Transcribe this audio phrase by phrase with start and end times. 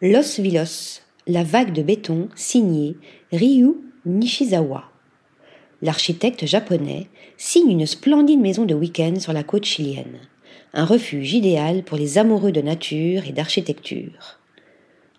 [0.00, 2.94] Los Vilos, la vague de béton signée
[3.32, 4.84] Ryu Nishizawa.
[5.82, 10.20] L'architecte japonais signe une splendide maison de week-end sur la côte chilienne,
[10.72, 14.38] un refuge idéal pour les amoureux de nature et d'architecture.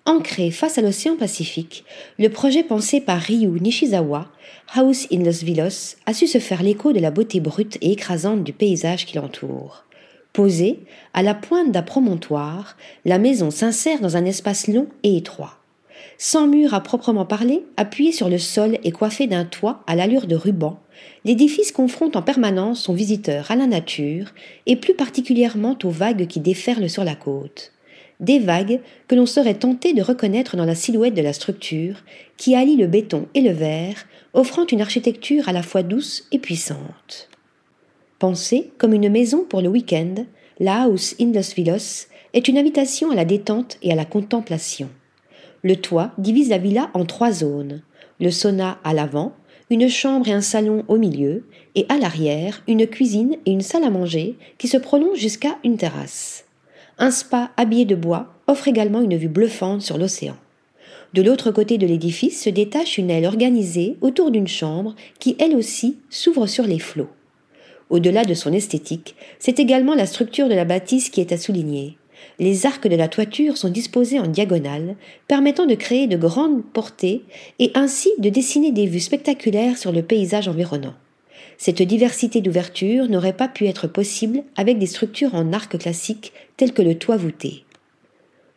[0.05, 1.84] Ancré face à l'océan Pacifique,
[2.18, 4.32] le projet pensé par Ryu Nishizawa,
[4.73, 8.46] House in Los Vilos, a su se faire l'écho de la beauté brute et écrasante
[8.46, 9.84] du paysage qui l'entoure.
[10.34, 10.80] Posée
[11.14, 15.59] à la pointe d'un promontoire, la maison s'insère dans un espace long et étroit.
[16.17, 20.27] Sans mur à proprement parler, appuyé sur le sol et coiffé d'un toit à l'allure
[20.27, 20.80] de ruban,
[21.26, 24.34] l'édifice confronte en permanence son visiteur à la nature
[24.66, 27.71] et plus particulièrement aux vagues qui déferlent sur la côte.
[28.20, 32.04] Des vagues que l'on serait tenté de reconnaître dans la silhouette de la structure
[32.35, 36.40] qui allie le béton et le verre, offrant une architecture à la fois douce et
[36.40, 37.29] puissante.
[38.20, 40.26] Pensée comme une maison pour le week-end,
[40.60, 44.90] la House in Los Vilos est une invitation à la détente et à la contemplation.
[45.64, 47.82] Le toit divise la villa en trois zones.
[48.20, 49.32] Le sauna à l'avant,
[49.70, 53.85] une chambre et un salon au milieu, et à l'arrière, une cuisine et une salle
[53.85, 56.43] à manger qui se prolongent jusqu'à une terrasse.
[56.98, 60.36] Un spa habillé de bois offre également une vue bluffante sur l'océan.
[61.13, 65.56] De l'autre côté de l'édifice se détache une aile organisée autour d'une chambre qui elle
[65.56, 67.08] aussi s'ouvre sur les flots.
[67.90, 71.97] Au-delà de son esthétique, c'est également la structure de la bâtisse qui est à souligner.
[72.38, 74.96] Les arcs de la toiture sont disposés en diagonale,
[75.28, 77.23] permettant de créer de grandes portées
[77.57, 80.94] et ainsi de dessiner des vues spectaculaires sur le paysage environnant.
[81.57, 86.74] Cette diversité d'ouvertures n'aurait pas pu être possible avec des structures en arc classique telles
[86.74, 87.66] que le toit voûté.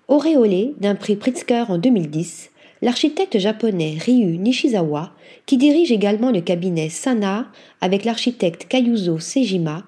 [0.07, 2.52] Auréolé d'un prix Pritzker en 2010,
[2.83, 5.13] l'architecte japonais Ryu Nishizawa,
[5.47, 7.47] qui dirige également le cabinet Sana
[7.81, 9.85] avec l'architecte Kayuzo Sejima,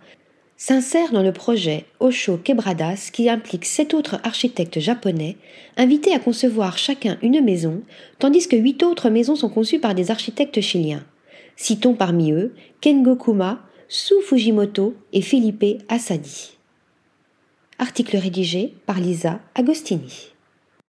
[0.56, 5.36] s'insère dans le projet Osho Quebradas qui implique sept autres architectes japonais
[5.76, 7.82] invités à concevoir chacun une maison,
[8.20, 11.04] tandis que huit autres maisons sont conçues par des architectes chiliens.
[11.56, 16.56] Citons parmi eux Kengo Kuma, Su Fujimoto et Felipe Asadi.
[17.78, 20.33] Article rédigé par Lisa Agostini.